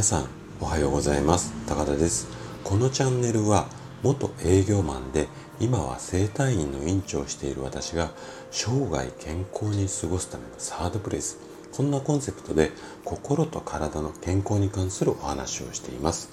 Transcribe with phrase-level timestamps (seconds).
[0.00, 0.28] 皆さん
[0.62, 1.52] おはようございます。
[1.66, 2.26] 高田です。
[2.64, 3.66] このチャンネルは
[4.02, 5.28] 元営業マンで
[5.60, 8.10] 今は整体院の院長をしている私が
[8.50, 11.38] 生涯健康に過ごすためのサードプレイス。
[11.76, 12.70] こんなコンセプトで
[13.04, 16.30] 心と体の健康に関するお話をしています。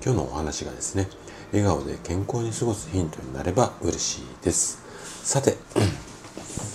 [0.00, 1.08] 今日のお話がですね
[1.50, 4.80] 笑顔で健康に過ごすヒントになれば嬉しいです。
[5.24, 5.56] さて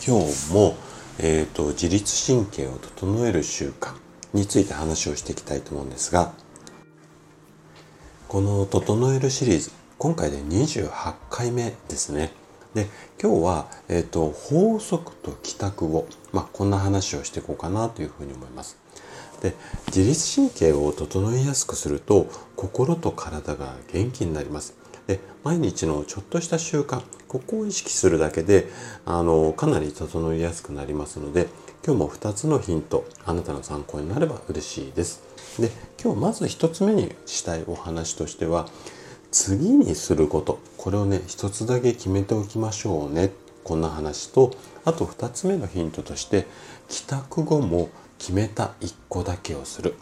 [0.05, 0.75] 今日も、
[1.19, 3.93] えーと、自律神経を整える習慣。
[4.33, 6.33] について話をしていきたいと思うんですが
[8.27, 12.33] この「整える」シリーズ今回で28回目ですね。
[12.73, 12.89] で
[13.21, 18.77] 今日は、えーと、法則と帰宅後、まあ、こんな話をしていこうかなというふうに思います。
[19.41, 19.53] で
[19.87, 24.73] 自律神経を整えやすくすると心と体が元気になります。
[25.07, 28.69] で毎日のちょっとした習慣ここを意識するだけで
[29.05, 31.47] あのかなり整いやすくなりますので
[31.85, 35.21] 今日も2つのヒントあなたの参考になれば嬉しいです。
[35.59, 35.69] で
[36.01, 38.69] 今日まず1つ目にしたいお話としては
[39.31, 40.59] 次にすること。
[40.77, 43.31] これをね一つだけ決めておきましょうね。
[43.65, 46.47] こんな話とあと2つ目のヒントとして
[46.87, 49.95] 帰宅後も決めた1個だけをする。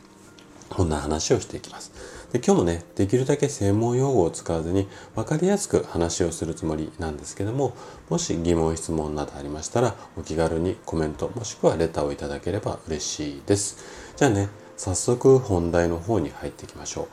[0.69, 1.91] こんな話をしていきます。
[2.31, 7.75] で今日もねできるだけ専門用語を使わずに分かりやすく話をするつもりなんですけども
[8.09, 14.13] もし疑問質問などありましたらお気軽にコメントもしくはレターをいただければ嬉しいです。
[14.15, 17.07] じゃあね早速本題の方に入っていきましょう。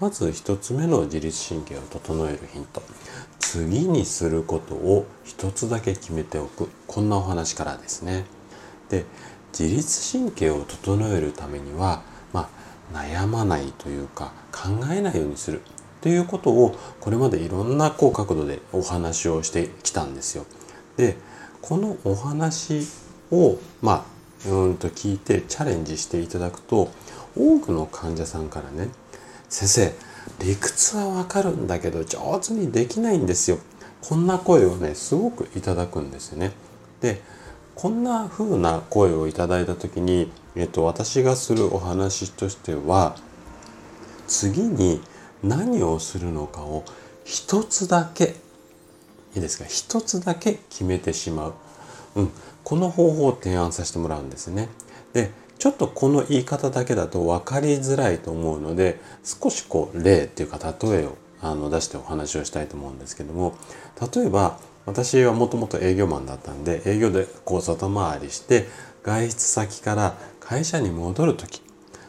[0.00, 2.82] まず1つ目の自律神経を整えるヒント。
[3.40, 6.68] 次にすることを1つだけ決めておく。
[6.86, 8.24] こんなお話からですね。
[8.90, 9.04] で
[9.58, 12.02] 自律神経を整えるためには
[12.92, 15.62] 悩まないというか考えないようにする
[16.00, 20.46] ということをこれまでいろんなこう角度でお話をしてきたんですよ。
[20.96, 21.16] で
[21.60, 22.86] このお話
[23.30, 24.06] をま
[24.46, 26.90] あうんと聞いてチャレンジしていただくと
[27.36, 28.90] 多くの患者さんからね
[29.48, 29.94] 「先生
[30.40, 33.58] 理屈はわかるんだけど上手にできないんですよ」
[34.00, 36.52] こんな声をねすごくいただくんですよね。
[37.00, 37.20] で
[37.74, 43.16] こんな風な声をいただいた時に、えっと、私がするお話としては
[44.26, 45.00] 次に
[45.42, 46.84] 何をするのかを
[47.24, 48.34] 一つだけ
[49.36, 49.64] いいですか？
[49.66, 51.54] 一つだけ決めてしまう、
[52.16, 52.30] うん、
[52.64, 54.68] この方法を提案させてもらうんですね。
[55.12, 55.30] で
[55.60, 63.54] ちょっとこの言い方だけだと分かりづらいと思うので少しこう例っていうか例えをあの出してお話をしたいと思うんですけども。
[64.12, 68.66] 例えば私はもともと営業マンだったんで営業でこう外回りして
[69.02, 70.16] 外出先から
[70.48, 71.60] 会社に戻る時。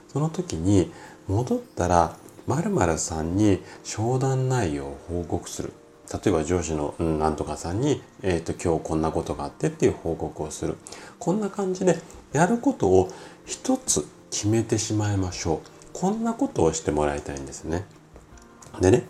[0.07, 0.93] その時に
[1.27, 2.15] 戻ったら
[2.47, 5.73] 〇〇さんに商談内容を報告する。
[6.11, 10.77] 例えば上司のなんとかさんに、えー、と今日こんなことがあってっていう報告をする。
[11.19, 11.97] こんな感じで
[12.31, 13.11] やることを
[13.45, 15.59] 一つ決めてしまいましょう。
[15.91, 17.85] こんなことをしてもらいたいんですね。
[18.79, 19.03] でね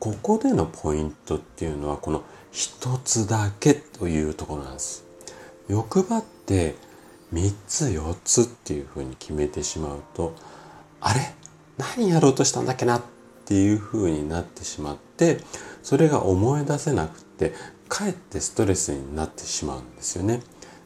[0.00, 5.04] ここでのポイントっていうのはこの一つだけというところなんです。
[5.68, 6.74] 欲張って
[7.34, 10.34] 3つ4つっていうふうに決めてしまうと
[11.00, 11.20] あれ？
[11.76, 13.02] 何やろうとしたんだっけなっ
[13.44, 15.40] ていうふうになってしまって
[15.82, 17.52] それが思い出せなくて
[17.88, 20.40] かえってストレスになってしまうんですよね。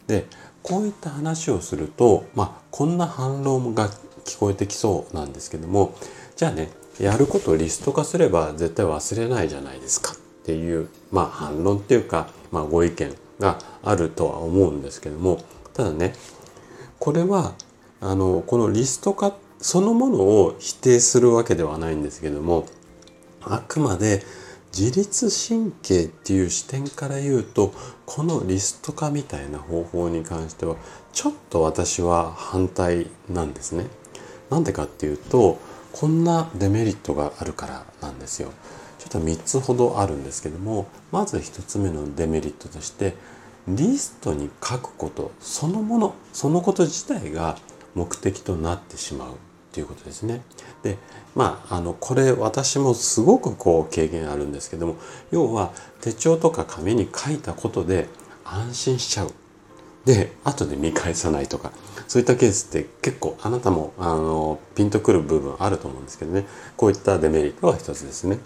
[0.06, 0.26] で
[0.62, 3.88] こういった話をするとまあこんな反論が
[4.24, 5.94] 聞こえてきそうなんですけども
[6.36, 15.44] じゃあねやることをリスト化すれば絶対忘れないじゃないですかっていう、まあ、反論っていうか、まあ、ご意見があるとは思うんですけども
[15.74, 16.14] ただね
[16.98, 17.54] これは
[18.00, 22.66] あのこのリスト化そのものを否定するわけではないんですけども
[23.42, 24.22] あくまで
[24.76, 27.72] 自律神経っていう視点から言うと
[28.06, 30.76] このリスト化みたいな方法に関しては
[31.12, 33.86] ちょっと私は反対なんですね。
[34.50, 35.58] なんでかっていうと
[35.92, 38.50] こんなデメリットがあるからなんですよ。
[38.98, 43.14] ちょっと3つほどあるんですけどもまず1つ目のデメリットとして
[43.76, 47.56] リストに書くことそのものそのこと自体が
[47.94, 49.34] 目的となってしまう
[49.72, 50.42] ということですね。
[50.82, 50.96] で
[51.34, 54.96] まああのこれ私もすごくこう経験あるんですけども
[55.30, 58.08] 要は手帳とか紙に書いたことで
[58.44, 59.32] 安心しちゃう。
[60.04, 61.70] で後で見返さないとか
[62.06, 66.46] そういったケースって結構あなたもあのピンとくる部分あると思うんですけどね
[66.76, 68.38] こういったデメリットは一つですね。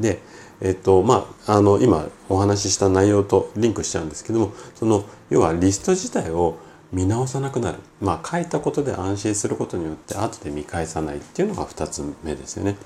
[0.00, 0.20] で、
[0.60, 6.58] えっとまあ、あの今お話しした内容とリンクしちゃうんですけどもその要はリスト自体を
[6.92, 12.76] 見直さなくなる、まあ、書いたことで安心することによって後で見返さないっていうのが2つ目ですよね。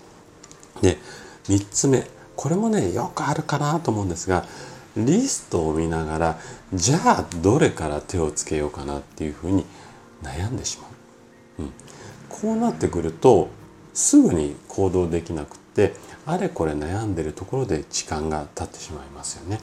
[0.81, 0.99] で
[1.45, 4.47] 3つ目これもねよくあるかなと思うんですが
[4.97, 6.39] リストを見ながら
[6.73, 9.65] じゃあどれから手をつけようかなっていうふうに
[10.23, 10.89] 悩んでしま
[11.59, 11.63] う。
[11.63, 11.73] うん、
[12.29, 13.49] こうなってくると
[13.95, 15.95] すぐに行動できなくって
[16.27, 19.61] あれこれ悩んでるところで時間が経ってしまいますよね。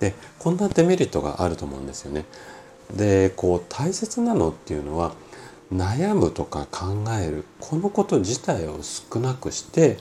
[0.00, 2.24] でこんなデメリットがあると思うんですよね。
[2.94, 5.14] でこう大切なのっていうのは
[5.72, 9.96] 悩むとか考えるこのこと自体を少なくして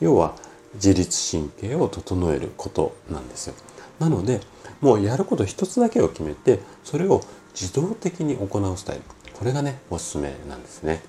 [0.00, 0.34] 要は
[0.74, 3.54] 自律神経を整えることなんですよ。
[3.98, 4.40] なので
[4.80, 7.22] もうやること一つだけを決めてそれを
[7.52, 9.02] 自動的に行うスタイル
[9.34, 11.02] これがねおすすめなんですね。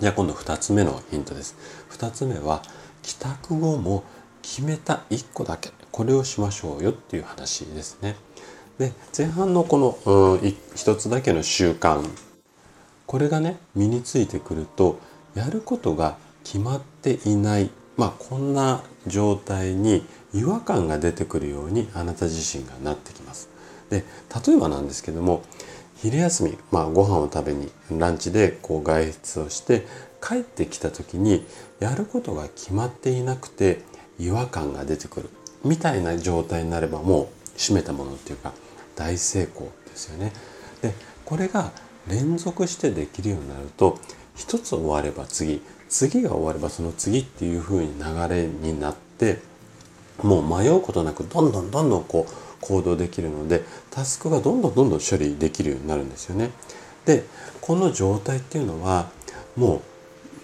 [0.00, 1.56] じゃあ今度2つ目のヒントです。
[1.90, 2.62] 2つ目は
[3.02, 4.02] 帰宅後も
[4.42, 8.16] 決めた1個だけこれをしましょうよっていう話ですね。
[8.78, 12.04] で前半のこの、うん、1つだけの習慣
[13.06, 14.98] これがね身についてくると
[15.34, 23.48] やることが決まっていないまあこんな状態に違和感が出てくるようにあなた自身がなってきます。
[23.90, 24.04] で
[24.46, 25.42] 例えばなんですけども
[26.04, 29.86] 昼休み、まあ、ご飯を食べにランチでこう外出をして
[30.22, 31.46] 帰ってきた時に
[31.80, 33.80] やることが決まっていなくて
[34.18, 35.30] 違和感が出てくる
[35.64, 38.52] みたいな状態になればもう閉めたものっていうか
[38.96, 40.32] 大成功ですよね。
[40.82, 40.92] で
[41.24, 41.72] これが
[42.06, 43.98] 連続してできるようになると
[44.36, 49.38] 一つ終われば次次が終わればその次っていう風に流れになって
[50.22, 56.50] もう迷うことなくどんどんどんどんこう行動できるのでタスクがどんどんどんどん処理できるようになるんですよね。
[57.04, 57.24] で
[57.60, 59.10] この状態っていうのは
[59.54, 59.82] も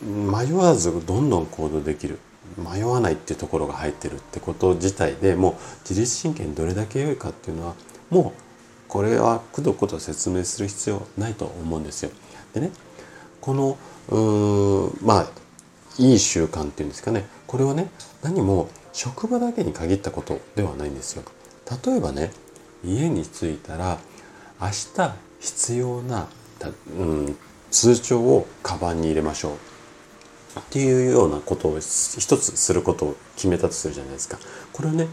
[0.02, 2.18] う迷わずどんどん行動できる
[2.58, 5.54] 迷わないっていうところが入ってるってこと自体でもう
[5.88, 7.74] 自律神経にどれだけ良いかっていうのは
[8.10, 8.40] もう
[8.88, 12.10] これはくどくど説明する必要ないと思うんですよ。
[12.52, 12.70] でね
[13.40, 13.78] この
[14.08, 15.30] うーんまあ
[15.98, 17.90] いい習慣っていうんですかねこれはね
[18.22, 21.22] 何も職場だけに限ったことではないんですよ。
[21.84, 22.32] 例えばね
[22.84, 23.98] 家に着いたら
[24.60, 26.28] 明日必要な、
[26.98, 27.36] うん、
[27.70, 29.54] 通帳をカバンに入れましょう
[30.58, 34.38] っていうようなことを一つすることを決めたとするじゃないですか。
[34.72, 35.06] これをね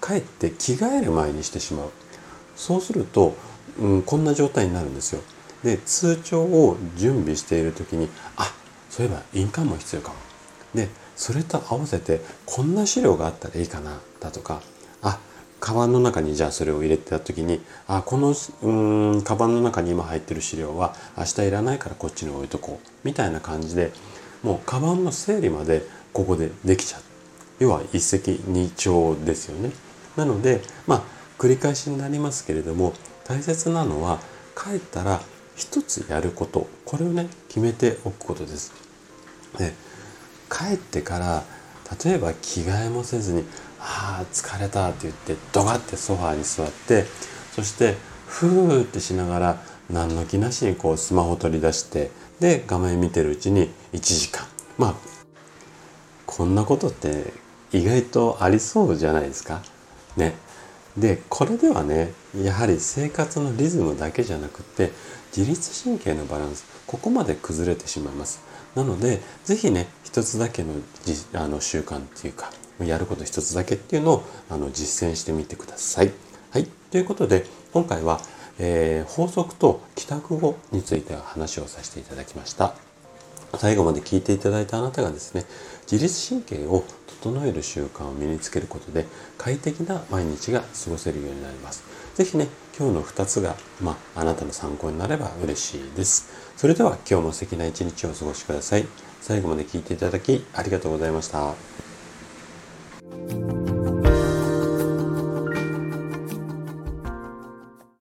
[0.00, 1.90] 帰って着替える前にしてしまう。
[2.56, 3.34] そうすると、
[3.78, 5.22] うん、こんな状態になるんですよ。
[5.62, 8.52] で通帳を準備している時にあ
[8.88, 10.14] そういえば印鑑も必要かも。
[10.74, 14.62] でそれと合わせてこんな資料があったらいいかなだとか
[15.60, 23.92] カバンの中にじゃあそれを入れてた時にあこのうんカバンの中に今入ってる資料は明日いらないからこっちに置いとこうみたいな感じで
[24.42, 27.02] もうカバンの整理までここでできちゃう。
[27.60, 29.70] 要は一石二鳥ですよね。
[30.16, 31.02] なのでまあ
[31.38, 34.18] 繰り返しになりますけれども大切なのは
[34.56, 35.20] 帰ったら
[35.56, 36.68] 一つやること。
[36.86, 38.72] これをね決めておくことです。
[39.58, 39.74] で
[40.50, 41.44] 帰ってから
[42.04, 43.44] 例えば着替えもせずに
[43.80, 47.06] ああ疲れたって言ってドガってソファーに座って
[47.52, 47.96] そして
[48.26, 54.46] ふーってしながら何の気なしにこうスマホ取り出してで画面見てるうちに1時間。
[54.78, 54.94] まあ
[56.26, 57.32] こんなことって
[57.72, 59.62] 意外とありそうじゃないですか？
[60.16, 60.34] ね。
[60.96, 64.92] でこれではねやはり生活のリズムだけじゃなくて
[65.36, 68.40] 自律神経のバランスここまで崩れてしまいます。
[68.74, 70.74] なので是非ね一つだけの
[71.34, 72.50] あの習慣っていうか
[72.84, 76.12] やること一つだけっていうのをあの実践してみてください。
[76.50, 76.66] はい。
[76.90, 78.20] ということで、今回は、
[78.58, 82.74] えー、法則と帰宅後について話をさせていただきました。
[83.58, 85.44] 最後まで聞いていただいたあなたがですね、
[85.90, 86.84] 自律神経を
[87.22, 89.06] 整える習慣を身につけることで
[89.36, 91.82] 快適な毎日が過ごせるようになります。
[92.14, 96.30] 是非ね、今日の2つが、まあ、あなたの参考になれば嬉しいです。
[96.56, 98.86] それでは今日も素敵な一日をお過ごしください。
[99.20, 101.54] 最後まで聞いていただきありがとうございました。